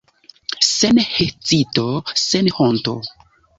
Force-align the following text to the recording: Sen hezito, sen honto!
Sen 0.67 0.97
hezito, 1.17 1.85
sen 2.25 2.51
honto! 2.57 2.99